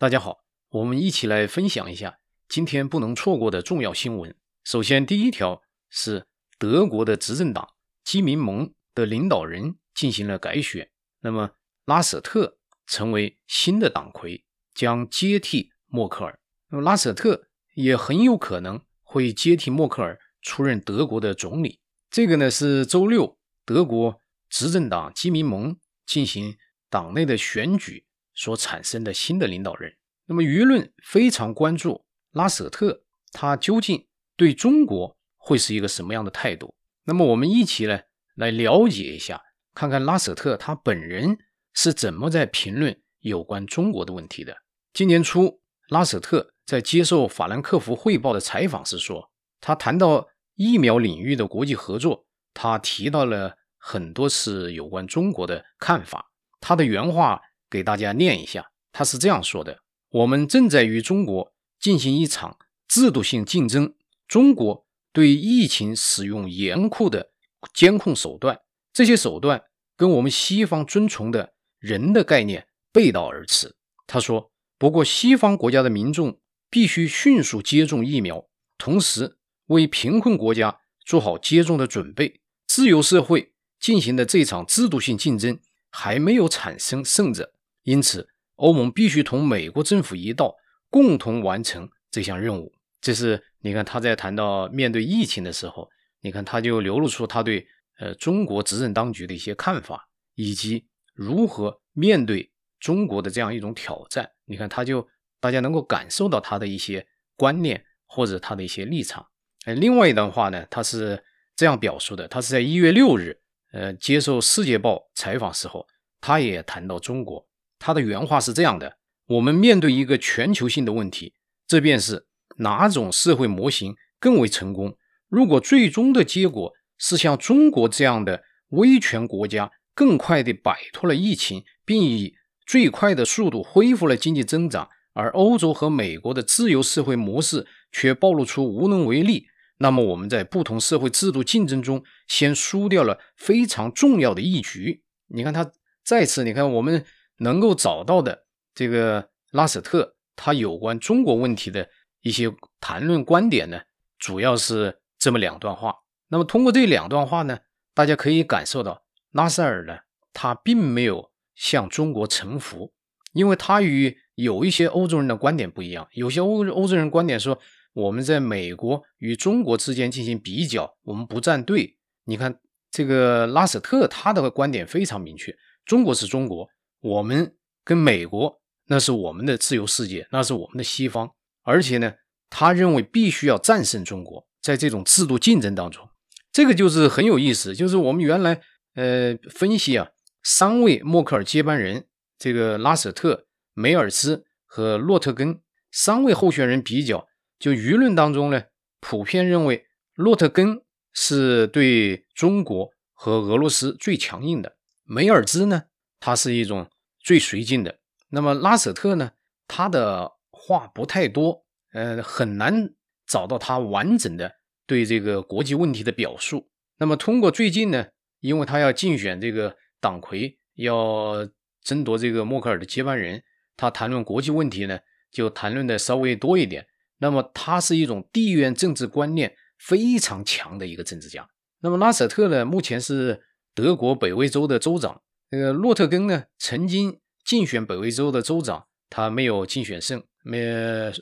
[0.00, 0.38] 大家好，
[0.70, 4.34] 我们一起来分享一下今天不能错过的重要新闻。
[4.64, 6.26] 首先，第一条是
[6.58, 7.68] 德国的执政党
[8.02, 10.90] 基民盟的领导人进行了改选，
[11.20, 11.50] 那么
[11.84, 14.42] 拉舍特成为新的党魁，
[14.72, 16.40] 将接替默克尔。
[16.70, 21.78] 那么拉舍特也很有可能会接替默克尔出任德国的总理。
[22.10, 23.36] 这个呢是周六
[23.66, 25.76] 德国执政党基民盟
[26.06, 26.56] 进行
[26.88, 28.06] 党内的选举
[28.40, 29.92] 所产生的新的领导人。
[30.24, 33.02] 那么舆论非常关注拉舍特，
[33.32, 36.74] 他究竟对中国会是一个什么样的态度？
[37.04, 38.00] 那么我们一起呢
[38.36, 39.42] 来了解一下，
[39.74, 41.36] 看看拉舍特他本人
[41.74, 44.56] 是怎么在评论有关中国的问题的。
[44.94, 49.30] 今年初，拉舍特在接受法兰克福汇报的采访时说，
[49.60, 56.30] 他谈到疫苗领域的国际合作，他提到了很多次有关中国的看法。
[56.58, 59.78] 他的原话给大家念一下，他是这样说的
[60.10, 63.94] ：“我们正在与中国进行一场制度性竞争。
[64.26, 67.30] 中国对疫情使用严酷的
[67.72, 68.58] 监控手段，
[68.92, 69.62] 这些手段
[69.96, 73.76] 跟我们西方遵从的人的概念背道而驰。”
[74.08, 82.40] 他说：“不过，西方国家的民众必须迅速接种疫苗，同时为贫困国家做好接种的准备。
[82.66, 85.60] 自由社会进行的这场制度性竞争。”
[85.92, 87.52] 还没有产生胜者，
[87.90, 90.54] 因此欧盟必须同美国政府一道，
[90.90, 92.72] 共同完成这项任务。
[93.00, 97.66] 这是你看他在谈到面对疫情的时候，你看他就流露出他对
[97.98, 104.30] 呃中国执政当局的一些看法，以及如何面对中国的这样一种挑战。
[104.44, 105.08] 你看他就
[105.40, 107.04] 大家能够感受到他的一些
[107.34, 109.26] 观念或者他的一些立场。
[109.64, 111.24] 呃，另外一段话呢，他是
[111.56, 113.40] 这样表述的，他是在一月六日。
[113.72, 115.86] 呃，接受《世界报》采访时候，
[116.20, 117.46] 他也谈到中国。
[117.80, 121.34] 他的原话是这样的：“我们面对一个全球性的问题，
[121.66, 122.26] 这便是
[122.58, 124.96] 哪种社会模型更为成功。
[125.28, 132.34] 如果最终的结果是像中国这样的威权国家更快地摆脱了疫情，并以
[132.66, 139.46] 最快的速度恢复了经济增长，而欧洲和美国的自由社会模式却暴露出无能为力。”
[139.82, 145.02] 那么我们在不同社会制度竞争中，先输掉了非常重要的一局。
[145.28, 145.72] 你看他
[146.04, 147.02] 再次，你看我们
[147.40, 151.88] 能够找到的这个拉舍特，他有关中国问题的
[152.22, 153.80] 一些谈论观点呢，
[154.18, 155.94] 主要是这么两段话。
[156.28, 157.58] 那么通过这两段话呢，
[157.92, 159.02] 大家可以感受到
[159.32, 159.98] 拉塞尔呢，
[160.32, 162.92] 他并没有向中国臣服，
[163.32, 167.58] 因为他与有一些欧洲人的观点不一样，有些欧欧洲人观点说。
[167.92, 171.96] 我们在美国与中国之间进行比较，我们不站队。
[172.22, 175.52] 你看这个拉舍特，他的观点非常明确：
[175.84, 176.68] 中国是中国，
[177.00, 181.30] 我们跟美国那是我们的自由世界，那是我们的西方。
[181.62, 182.14] 而且呢，
[182.48, 186.08] 他认为必须要战胜中国，在这种制度竞争当中，
[186.50, 187.74] 这个就是很有意思。
[187.74, 188.60] 就是我们原来
[188.94, 190.08] 呃分析啊，
[190.42, 192.06] 三位默克尔接班人，
[192.38, 195.60] 这个拉舍特、梅尔兹和洛特根
[195.90, 197.28] 三位候选人比较。
[197.58, 198.64] 就舆论当中呢，
[199.00, 199.84] 普遍认为
[200.14, 200.80] 洛特根
[201.12, 205.84] 是对中国和俄罗斯最强硬的，梅尔兹呢，
[206.20, 206.88] 他是一种
[207.18, 207.98] 最随性的。
[208.28, 209.32] 那么拉舍特呢，
[209.66, 212.94] 他的话不太多，呃，很难
[213.26, 216.68] 找到他完整的对这个国际问题的表述。
[216.98, 218.06] 那么通过最近呢，
[218.40, 221.48] 因为他要竞选这个党魁，要
[221.82, 223.42] 争夺这个默克尔的接班人，
[223.76, 225.00] 他谈论国际问题呢，
[225.32, 226.86] 就谈论的稍微多一点。
[227.18, 231.48] 那么他是一种地缘政治观念非常强的一个政治家。
[231.80, 233.42] 那么拉舍特呢，目前是
[233.74, 235.22] 德国北威州的州长。
[235.50, 240.58] 那个洛特根呢，曾经竞选北威州的州长，他没有竞选胜，没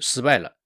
[0.00, 0.56] 失败了。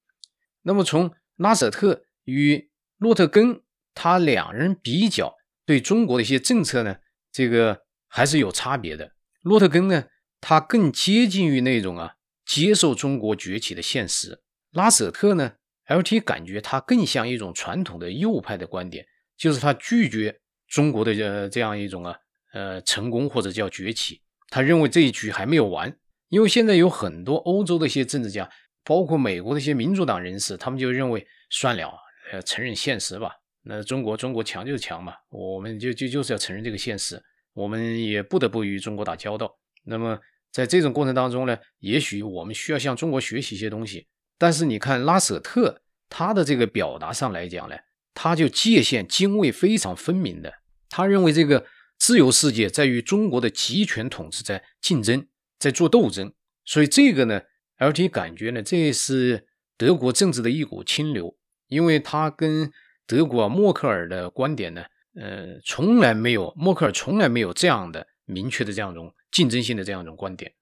[0.62, 3.62] 那么从拉舍特与洛特根
[3.95, 6.97] 他两人比较，对中国的一些政策呢，
[7.31, 9.12] 这个还是有差别的。
[9.43, 10.06] 洛特根呢，
[10.41, 12.15] 他更接近于那种啊，
[12.45, 14.42] 接受中国崛起的现实。
[14.72, 15.53] 拉舍特呢
[15.86, 22.16] ，LT 感觉他更像一种传统的右派的观点，就是他拒绝中国的这这样一种啊
[22.53, 25.97] 呃成功或者叫崛起，他认为这一局还没有完，
[26.28, 28.51] 因为现在有很多欧洲的一些政治家，
[28.84, 31.93] 包括美国的一些民主党人士，他们就认为算了，
[32.31, 33.33] 呃承认现实吧，
[33.63, 37.22] 那中国中国强就是强嘛，我们就就就是要承认这个现实，
[37.54, 39.59] 我们也不得不与中国打交道。
[39.84, 40.19] 那么
[40.51, 44.07] 在这种过程当中呢，也许我们需要向中国学习一些东西。
[44.39, 47.77] 但是你看拉舍特他的这个表达上来讲呢，
[48.13, 50.53] 他就界限泾渭非常分明的。
[50.91, 51.65] 他认为这个
[52.03, 55.25] 自由世界在与中国的集权统治在竞争，
[55.57, 56.33] 在做斗争。
[56.65, 57.41] 所以这个呢
[57.78, 59.47] LT 感觉呢，这是
[59.77, 61.39] 德国政治的一股清流，
[61.69, 62.72] 因为他跟
[63.07, 64.84] 德国默克尔的观点呢，
[65.15, 70.53] 呃，从来没有默克尔从来没有这样的明确的这样一种竞争性的这样一种观点，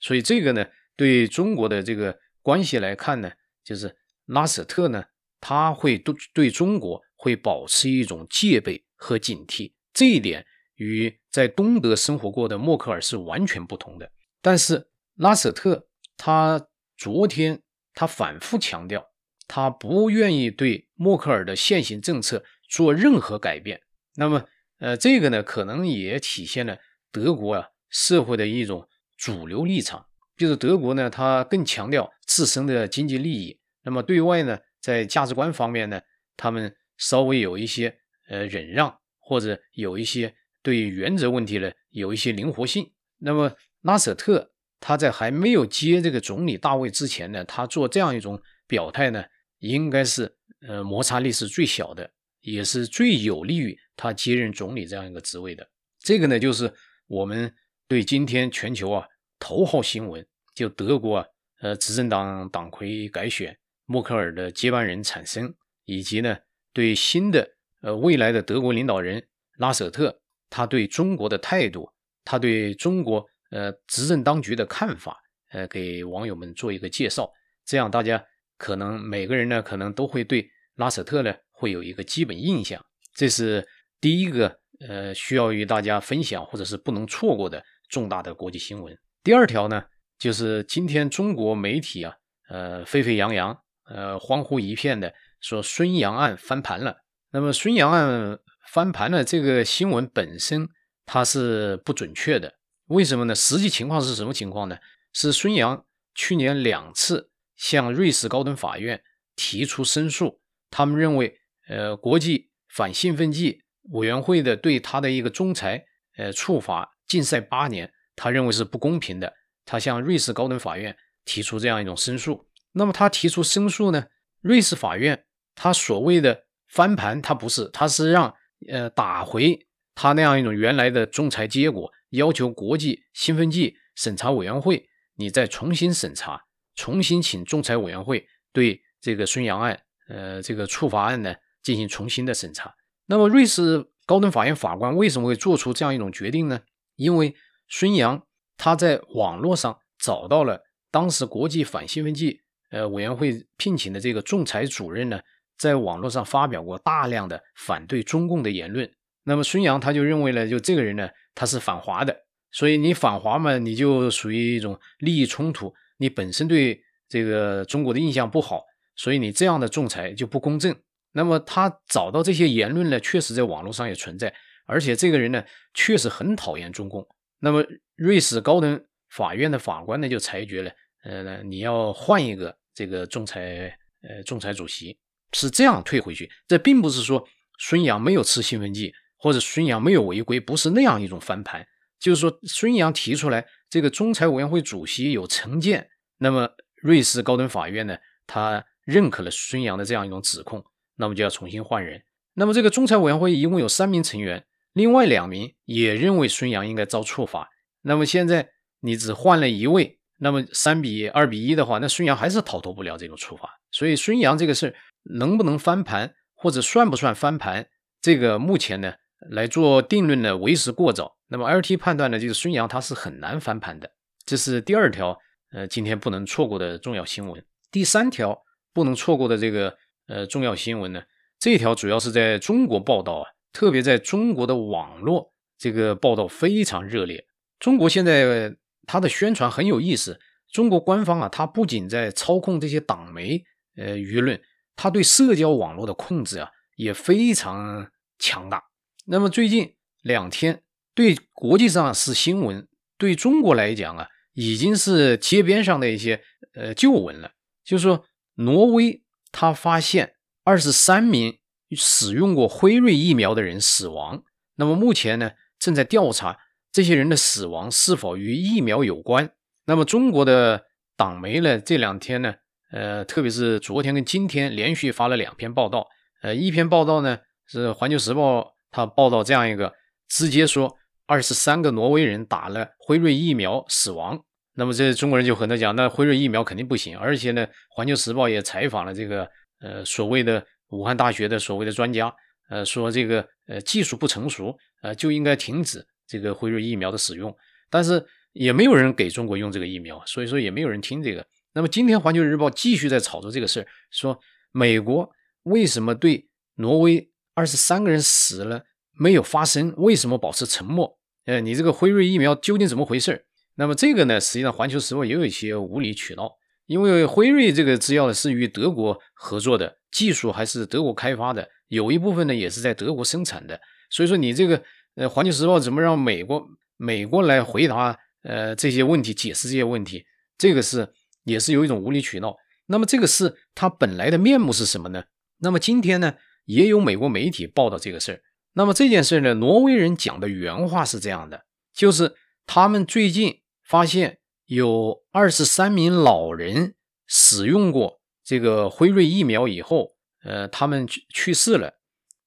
[0.00, 0.64] 所以这个呢，
[0.96, 3.30] 对中国的这个关系来看呢，
[3.62, 3.94] 就是
[4.24, 5.04] 拉舍特呢，
[5.38, 10.46] 他会对对中国会保持一种戒备和警惕，这一点
[10.82, 14.10] 与在东德生活过的默克尔是完全不同的。
[14.40, 15.86] 但是拉舍特
[16.16, 17.62] 他昨天
[17.94, 19.06] 他反复强调，
[19.46, 23.80] 他不愿意对默克尔的现行政策做任何改变。
[24.16, 24.44] 那么，
[24.78, 26.78] 呃，这个呢，可能也体现了
[27.10, 30.06] 德国啊社会的一种主流立场，
[30.36, 33.60] 就是德国呢，他更强调自身的经济利益。
[33.84, 36.00] 那么对外呢，在价值观方面呢，
[36.36, 37.98] 他们稍微有一些
[38.28, 42.92] 呃忍让，或者有一些对原则问题呢有一些灵活性。
[43.18, 49.24] 那么拉舍特他在还没有接这个总理大位之前呢，他做这样一种表态呢，
[49.58, 50.36] 应该是
[50.66, 52.10] 呃摩擦力是最小的，
[52.40, 55.68] 也是最有利于他接任总理这样一个职位的。
[56.00, 56.72] 这个呢，就是
[57.06, 57.54] 我们
[57.86, 59.06] 对今天全球啊
[59.38, 61.26] 头号新闻，就德国啊
[61.60, 63.56] 呃执政党党魁改选，
[63.86, 65.54] 默克尔的接班人产生，
[65.84, 66.36] 以及呢
[66.72, 67.48] 对新的
[67.82, 70.21] 呃未来的德国领导人拉舍特
[70.52, 71.90] 他对中国的态度，
[72.22, 75.16] 他对中国呃执政当局的看法，
[75.52, 77.32] 呃给网友们做一个介绍，
[77.64, 78.22] 这样大家。
[78.58, 82.80] 可能每个人呢，可能都会对拉舍特呢会有一个基本印象，
[83.12, 83.66] 这是
[84.00, 84.56] 第一个
[84.86, 88.96] 呃需要与大家分享或者是不能错过的重大的国际新闻。
[89.24, 89.82] 第二条呢，
[90.16, 92.14] 就是今天中国媒体啊，
[92.50, 96.94] 呃沸沸扬扬，呃欢呼一片的说孙杨案翻盘了。
[97.32, 98.38] 那么孙杨案
[98.72, 100.66] 翻盘了这个新闻本身
[101.04, 102.54] 它是不准确的，
[102.86, 103.34] 为什么呢？
[103.34, 104.78] 实际情况是什么情况呢？
[105.12, 105.84] 是孙杨
[106.14, 107.28] 去年两次。
[107.54, 109.02] 向瑞士高等法院
[109.36, 110.40] 提出申诉，
[110.70, 111.38] 他们认为，
[111.68, 115.84] 呃，国际反兴奋剂委员会的对他的一个仲裁，
[116.16, 119.34] 呃，处罚禁赛八年，他认为是不公平的。
[119.66, 120.96] 他向瑞士高等法院
[121.26, 122.48] 提出这样一种申诉。
[122.72, 124.06] 那么他提出申诉呢，
[124.40, 128.34] 瑞士法院他所谓的翻盘，他不是，他是让
[128.68, 136.42] 呃打回他那样一种原来的仲裁结果，要求国际兴奋剂审查委员会你再重新审查。
[136.74, 142.74] 重新请仲裁委员会对这个孙杨案，呃，这个处罚案呢进行重新的审查。
[143.06, 146.62] 那么，瑞士高等法院法官为什么会做出这样一种决定呢？
[146.96, 147.34] 因为
[147.68, 148.26] 孙杨
[148.56, 155.20] 他在网络上找到了当时国际反兴奋剂呃委员会聘请的这个仲裁主任呢，
[155.62, 158.90] 在网络上发表过大量的反对中共的言论。
[159.22, 165.72] 那么，孙杨他就认为呢，就这个人呢，他是反华的，所以你反华嘛，你就属于一种利益冲突。
[165.98, 168.64] 你本身对这个中国的印象不好，
[168.96, 170.74] 所以你这样的仲裁就不公正。
[171.12, 174.34] 那么他找到这些言论呢，确实在网络上也存在，
[174.66, 175.44] 而且这个人呢，
[175.74, 177.06] 确实很讨厌中共。
[177.38, 180.72] 那么瑞士高等法院的法官呢，就裁决了，
[181.04, 184.98] 呃，你要换一个这个仲裁，呃，仲裁主席
[185.32, 186.30] 是这样退回去。
[186.46, 187.26] 这并不是说
[187.58, 191.66] 孙杨没有吃兴奋剂，或者孙杨没有违规，不是那样一种翻盘，
[191.98, 195.88] 就是说孙杨提出来这个仲裁委员会主席有成见。
[196.18, 197.96] 那么，瑞士高等法院呢，
[198.26, 200.64] 他认可了孙杨的这样一种指控，
[200.96, 202.02] 那么就要重新换人。
[202.34, 207.50] 那么这个仲裁委员会一共有三名成员，另外两名也认为孙杨应该遭处罚。
[207.82, 213.58] 那么现在你只换了一位，那么三比二比一的话，那孙杨还是逃脱不了这种处罚。
[213.72, 217.66] 所以孙杨这个事能不能翻盘，或者算不算翻盘，
[218.00, 218.94] 这个目前呢
[219.30, 221.16] 来做定论呢为时过早。
[221.26, 223.90] 那么 LT 判断呢，就是孙杨他是很难翻盘的。
[224.24, 225.18] 这是第二条。
[225.54, 227.44] 呃，今天不能错过的重要新闻。
[227.70, 229.76] 第三条不能错过的这个
[230.06, 231.02] 呃重要新闻呢，
[231.38, 237.26] 这条主要是在中国报道啊，特别在中国的网络这个报道非常热烈。
[237.58, 238.56] 中国现在
[238.92, 240.20] 它的宣传很有意思，
[240.50, 243.42] 中国官方啊，它不仅在操控这些党媒
[243.74, 244.38] 呃舆论，
[244.76, 248.62] 它对社交网络的控制啊也非常强大。
[249.06, 250.62] 那么最近两天，
[250.94, 252.68] 对国际上是新闻，
[252.98, 254.08] 对中国来讲啊。
[254.34, 256.22] 已经是街边上的一些
[256.54, 257.32] 呃旧闻了，
[257.64, 258.04] 就是说，
[258.36, 261.38] 挪威他发现二十三名
[261.76, 264.22] 使用过辉瑞疫苗的人死亡，
[264.56, 266.38] 那么目前呢正在调查
[266.72, 269.30] 这些人的死亡是否与疫苗有关。
[269.66, 270.64] 那么中国的
[270.96, 272.34] 党媒呢这两天呢，
[272.72, 275.86] 呃，特别是昨天跟今天连续发了两篇报道，
[276.22, 279.72] 呃，一篇报道呢是《环球时报》，他报道这样一个，
[280.08, 280.76] 直接说。
[281.04, 284.18] 二十三个挪威人打了辉瑞疫苗死亡，
[284.54, 289.28] 那么这中国人就和他讲，那辉瑞疫苗肯定不行，而且呢，《环球时报》也采访了这个
[289.60, 292.10] 呃所谓的武汉大学的所谓的专家，
[292.48, 295.84] 呃说这个呃技术不成熟，呃就应该停止
[296.18, 297.34] 这个辉瑞疫苗的使用。
[297.70, 301.26] 但是也没有人给中国用这个疫苗，所以说也没有人听这个。
[301.54, 304.18] 那么今天《环球日报》继续在炒作这个事儿，说
[304.52, 305.10] 美国
[305.44, 308.64] 为什么对挪威二十三个人死了
[308.98, 309.74] 没有发声？
[309.76, 310.98] 为什么保持沉默？
[311.24, 313.24] 呃，你这个辉瑞疫苗究竟怎么回事？
[313.56, 316.30] 那么这个呢，实际上《环球时报》也有一些无理取闹，
[316.66, 323.60] 因为辉瑞这个制药呢是与德国合作的，技术还是德国开发的，有一部分呢也是在德国生产的。
[323.90, 324.62] 所以说你这个
[324.94, 326.46] 呃，《环球时报》怎么让美国
[326.76, 330.04] 美国来回答呃这些问题，解释这些问题？
[330.38, 330.92] 这个是
[331.24, 332.36] 也是有一种无理取闹。
[332.66, 335.04] 那么这个事它本来的面目是什么呢？
[335.38, 336.14] 那么今天呢，
[336.46, 338.20] 也有美国媒体报道这个事儿。
[338.54, 341.44] 那么这件事呢，挪威人讲的原话是这样的，
[341.74, 342.14] 就是
[342.46, 343.40] 他们最近。
[343.64, 346.74] 发现有二十三名老人
[347.06, 349.92] 使用过这个辉瑞疫苗以后，
[350.24, 351.78] 呃，他们去去世了。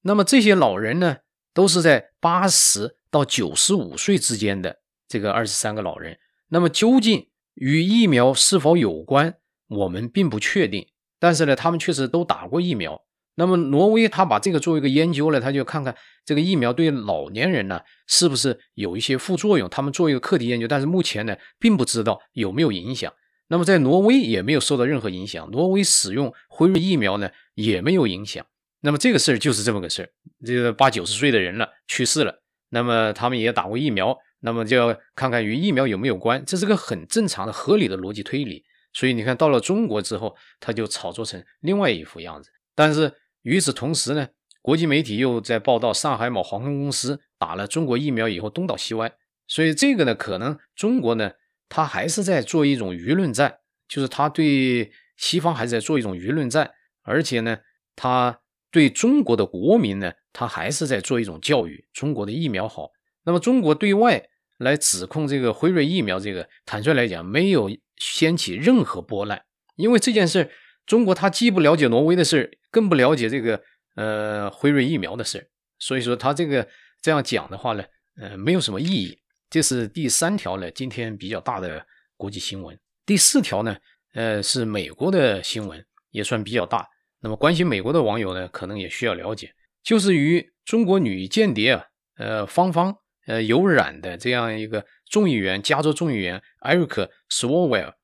[0.02, 1.18] 那么这些老人呢，
[1.56, 6.20] 都是在八十到九十五岁之间的这个二十三个老人。
[6.50, 9.36] 那么究竟与疫苗是否有关，
[9.68, 10.88] 我们并不确定。
[11.18, 13.02] 但是呢，他们确实都打过疫苗。
[13.38, 15.96] 那么，挪威他把这个作为一个研究呢，他就看看
[16.26, 23.12] 这个疫苗对老年人呢是不是有一些副作用，他们做一个课题研究，但是目前呢并不知道有没有影响。
[23.48, 28.46] 那么在挪威也没有受到任何影响，挪威使用辉瑞疫苗呢也没有影响。
[28.86, 30.10] 那么这个事儿就是这么个事儿，
[30.46, 38.64] 这个八九十岁的人了去世了，那么他们也打过疫苗，那么就要看看与疫苗有没有关，这是个很正常的、合理的逻辑推理。
[38.94, 43.12] 所以你看到了中国之后，他就炒作成另外一副样子，但是。
[43.46, 49.14] 与此同时呢，国际媒体又在报道上海某航空公司打了中国疫苗以后东倒西歪，
[49.46, 51.34] 所以这个呢，可能中国呢，
[51.70, 56.72] 他还是在做一种舆论战，就是他对西方还是在做一种舆论战，
[57.04, 57.60] 而且呢，
[57.96, 58.40] 他
[58.76, 62.92] 对中国的国民呢，他还是在做一种教育，中国的疫苗好。
[63.24, 64.22] 那么中国对外
[64.58, 69.42] 来指控这个辉瑞疫苗，这个坦率来讲，没有掀起任何波澜，
[69.78, 70.52] 因为这件事。
[70.86, 73.64] 中国他既不了解挪威的事，更不了解这个
[73.96, 76.68] 呃辉瑞疫苗的事，所以说他这个
[77.02, 77.84] 这样讲的话呢，
[78.18, 79.18] 呃没有什么意义。
[79.50, 82.78] 这是第三条呢，今天比较大的国际新闻。
[83.06, 83.78] 第四条呢，
[84.14, 86.86] 呃是美国的新闻，也算比较大。
[87.26, 89.52] 那么关心美国的网友呢，可能也需要了解，
[89.82, 91.86] 就是与中国女间谍啊，
[92.18, 97.96] 呃芳芳呃有染的这样一个众议员，加州众议员艾瑞克·斯沃维尔，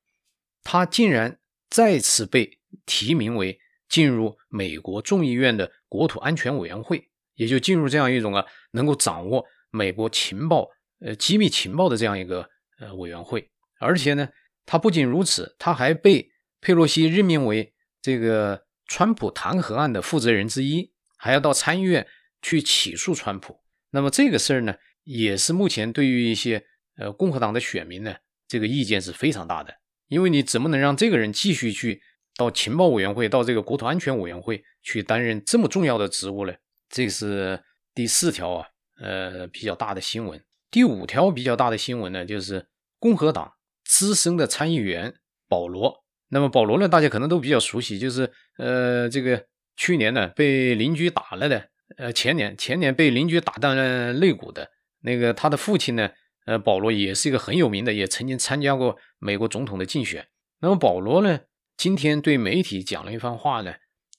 [0.64, 1.38] 他竟然
[1.70, 2.58] 再次被。
[2.86, 10.66] 提名为进入美国众议院的国土安全委员会，也就进入这样一种啊，能够掌握美国情报、
[11.00, 12.48] 呃机密情报的这样一个
[12.80, 13.46] 呃委员会。
[13.78, 14.26] 而且呢，
[14.64, 16.30] 他不仅如此，他还被
[16.62, 22.06] 佩洛西任命为这个川普弹劾案的负责人之一，还要到参议院
[22.42, 23.58] 去起诉川普。
[23.88, 26.66] 那么这个事儿呢，也是目前对于一些
[26.98, 28.14] 呃共和党的选民呢，
[28.46, 29.74] 这个意见是非常大的，
[30.08, 32.02] 因为你怎么能让这个人继续去？
[32.36, 36.52] 到情报委员会，到这个国土安全委员会去担任这么重要的职务呢？
[36.90, 37.62] 这是
[37.94, 38.68] 第四条啊，
[39.00, 40.42] 呃，比较大的新闻。
[40.70, 42.68] 第五条比较大的新闻呢，就是
[42.98, 45.14] 共和党资深的参议员
[45.48, 46.04] 保罗。
[46.34, 49.44] 那么保罗呢，大家可能都比较熟悉，就是呃，这个
[49.76, 54.70] 去年呢被邻居打了的，呃，前年前年被邻居打断了肋骨的
[55.02, 56.08] 那个，他的父亲呢，
[56.46, 60.26] 呃，保罗也是一个很有名的，也曾经参加过美国总统的竞选。
[60.60, 61.40] 那么保罗呢，
[61.76, 63.74] 今天对媒体讲了一番话呢，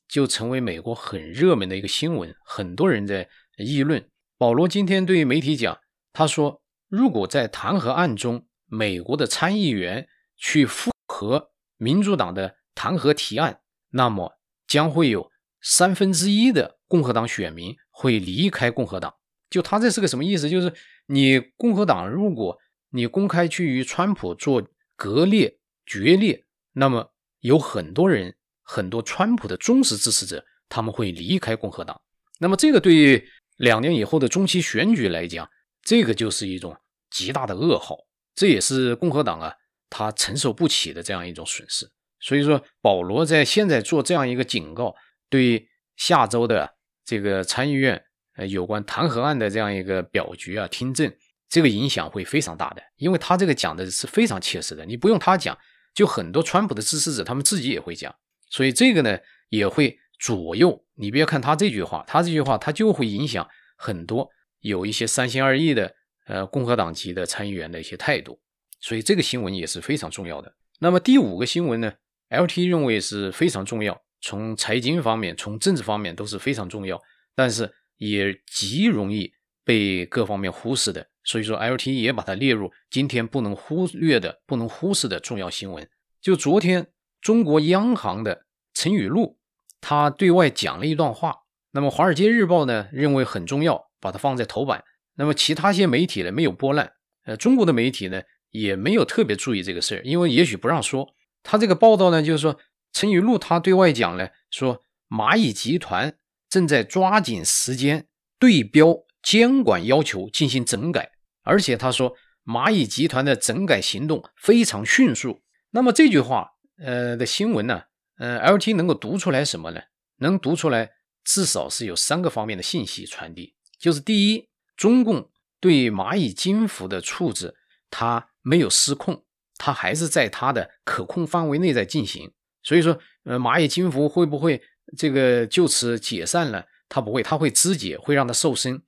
[0.08, 3.28] 就成为美国很热门的一个新闻，很多人在
[3.58, 4.06] 议论。
[4.38, 5.80] 保罗今天对媒体讲，
[6.12, 19.14] 他说：“如果在弹劾案中，美国的参议员去复核民主党的弹劾提案，那么将会有三分之一的共和党选民会离开共和党。”
[19.50, 20.50] 就他这是个什么意思？
[20.50, 20.74] 就是
[21.08, 22.58] 你共和党，如果
[22.92, 27.10] 你公开去与川普做割裂决裂，那么。
[27.44, 32.00] 有很多人，很多川普的忠实支持者，他们会离开共和党。
[32.40, 33.22] 那么，这个对于
[33.58, 35.50] 两年以后的中期选举来讲，
[35.82, 36.74] 这个就是一种
[37.12, 37.98] 极大的噩耗。
[38.34, 39.54] 这也是共和党啊，
[39.94, 41.88] 他承受不起的这样一种损失。
[42.20, 44.96] 所以说，保罗在现在做这样一个警告，
[45.30, 48.04] 对下周的这个参议院
[48.36, 51.14] 呃有关弹劾案的这样一个表决啊听证，
[51.48, 55.58] 这个影响会非常大的，因为他这个讲的是非常切实的，你不用他讲。
[55.94, 58.16] 就很多川普的支持者，他们自己也会讲，
[58.50, 59.20] 所以这个呢
[59.50, 60.84] 也会左右。
[60.96, 63.48] 你不要看他这句话，他这句话他就会影响
[63.78, 64.28] 很多
[64.62, 65.94] 有一些三心二意的
[66.26, 68.40] 呃共和党籍的参议员的一些态度。
[68.84, 70.54] 所以这个新闻也是非常重要的。
[70.80, 71.94] 那么第五个新闻呢
[72.30, 77.02] ，LT 认为是非常重要，从财经方面、从政治方面都是非常重要，
[77.34, 79.32] 但是也极容易
[79.64, 81.08] 被各方面忽视的。
[81.24, 85.90] 所以说，LT 也把它列入今天不能忽略的、不能忽视的重要新闻。
[86.22, 86.88] 就昨天，
[87.22, 89.38] 中国央行的陈雨露，
[89.80, 91.38] 他对外讲了一段话。
[91.72, 94.84] 那么，《华尔街日报》呢认为很重要，把它放在头版。
[95.16, 96.92] 那么，其他些媒体呢没有波澜。
[97.24, 98.22] 呃，中国的媒体呢
[98.54, 101.14] 也没有特别注意这个事儿，因为也许不让说。
[101.44, 102.58] 他这个报道呢，就是说
[102.94, 106.16] 陈雨露他对外讲呢，说蚂蚁集团
[106.50, 108.08] 正在抓紧时间
[108.40, 115.42] 对标监管要求进行整改，而且他说蚂蚁集团的整改行动非常迅速。
[115.72, 117.84] 那么这句话，呃的新闻呢，
[118.18, 119.82] 呃，LT 能够读出来什么呢？
[120.18, 120.92] 能读出来
[121.24, 125.30] 至少是有三个方面的信息传递，就是第一，中共
[125.60, 127.56] 对蚂蚁金服的处置，
[127.90, 129.24] 它没有失控，
[129.58, 132.32] 它还是在它的可控范围内在进行。
[132.62, 134.62] 所以说，呃，蚂蚁金服会不会
[134.96, 136.66] 这个就此解散了？
[136.88, 138.82] 它不会，它会肢解，会让它瘦身。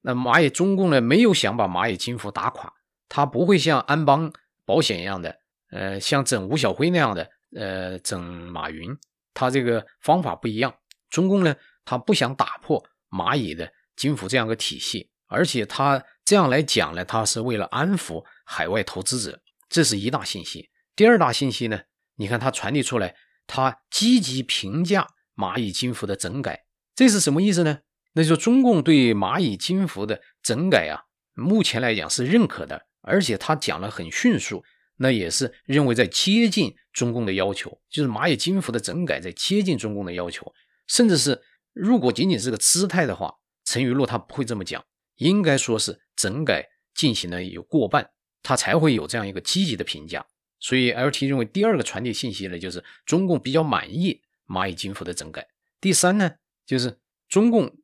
[0.00, 2.72] 那蚂蚁中共呢，没有想把蚂蚁金服打垮，
[3.08, 4.32] 它不会像安邦
[4.64, 5.38] 保险一样的。
[5.70, 8.94] 呃，像整吴晓辉那样的，呃，整马云，
[9.32, 10.74] 他这个方法不一样。
[11.08, 11.54] 中共呢，
[11.84, 19.40] 他不想打破蚂蚁的金服这样一个体系，而且他这样来讲呢，他是为了安抚海外投资者，
[19.70, 20.68] 这是一大信息。
[20.94, 21.80] 第二大信息呢，
[22.16, 23.16] 你看他传递出来，
[23.46, 27.78] 他积极评价蚂蚁金服的整改，这是什么意思呢？
[28.12, 34.62] 那就中共对蚂蚁金服的整改啊，目前来讲是认可的，而且他讲了很迅速。
[34.96, 40.52] 那也是认为在接近中共的要求，就是蚂蚁金服的整改在接近中共的要求，
[40.86, 41.42] 甚至是
[41.72, 44.84] 如果仅仅是个姿态的话，陈雨露他不会这么讲，
[45.16, 48.10] 应该说是整改进行了有过半，
[48.42, 50.26] 他才会有这样一个积极的评价。
[50.58, 55.48] 所以 LT 认为第二个传递信息呢，就是中共比较满意蚂蚁金服的整改。
[55.80, 57.76] 第三呢，就是中共，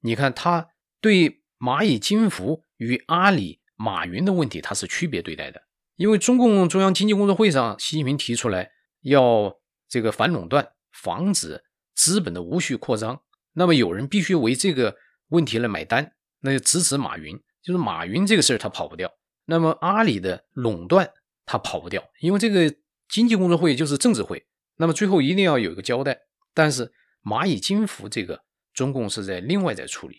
[0.00, 5.62] 你看他对蚂蚁金服与阿里、马云的问题，他是区别对待的。
[5.96, 8.70] 因为中共中央经济工作会上，习近平提出来
[9.02, 11.62] 要这个反垄断，防止
[11.94, 13.22] 资本的无序扩张。
[13.52, 14.96] 那么有人必须为这个
[15.28, 17.38] 问题来买单，那就支持马云。
[17.62, 19.12] 就是马云这个事儿他跑不掉。
[19.46, 21.12] 那么阿里的垄断
[21.44, 22.74] 他跑不掉，因为这个
[23.08, 24.46] 经济工作会就是政治会。
[24.76, 26.18] 那么最后一定要有一个交代。
[26.52, 30.18] 但是蚂蚁金服这个，中共是在另外在处理。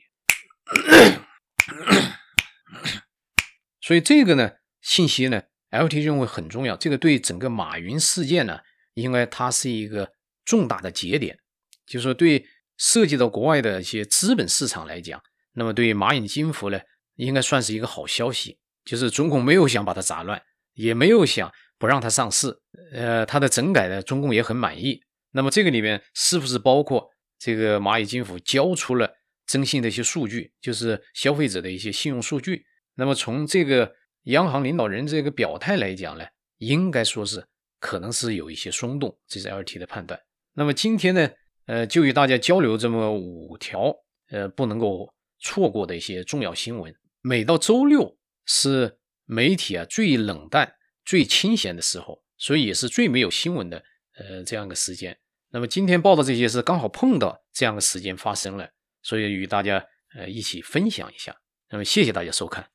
[3.81, 5.43] 所以这个呢，信息呢。
[5.71, 8.59] LT 认为很重要，这个对整个马云事件呢，
[8.93, 10.13] 应该它是一个
[10.45, 11.37] 重大的节点，
[11.85, 12.45] 就是说对
[12.77, 16.79] 涉及到国外的一些资本市场来讲，那么对于蚂蚁金服呢，
[17.15, 20.41] 应该算是一个好消息，就是中共没有想把它砸乱，
[20.75, 22.55] 也没有想不让它上市，
[22.93, 25.01] 呃，它的整改呢，中共也很满意。
[25.31, 29.11] 那么这个里面是不是包括这个蚂蚁金服交出了
[29.45, 32.65] 征信的一些数据，就是消费者的一些信用数据？
[32.95, 33.93] 那么从这个。
[34.29, 36.25] 央行领导人这个表态来讲呢，
[36.57, 37.45] 应该说是
[37.79, 40.19] 可能是有一些松动，这是 LT 的判断。
[40.55, 41.29] 那么今天呢，
[41.67, 43.93] 呃，就与大家交流这么五条，
[44.31, 46.91] 呃，不能够错过的一些重要新闻。
[47.21, 53.83] 每到周六是媒体啊最冷淡、最清闲的时候，所以也是最没有新闻的，
[54.15, 55.17] 呃，这样一个时间。
[55.49, 58.69] 那么今天报道这些是刚好碰到这样的时间发生了，
[59.01, 61.35] 所以与大家呃一起分享一下。
[61.69, 62.74] 那么谢谢大家收看。